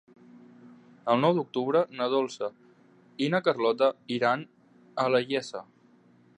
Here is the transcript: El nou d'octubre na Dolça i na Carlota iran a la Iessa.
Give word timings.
El 1.13 1.19
nou 1.25 1.35
d'octubre 1.39 1.83
na 1.99 2.07
Dolça 2.15 2.49
i 3.27 3.29
na 3.35 3.43
Carlota 3.49 3.93
iran 4.19 4.47
a 5.05 5.07
la 5.17 5.23
Iessa. 5.27 5.67